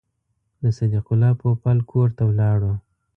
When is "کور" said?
1.91-2.07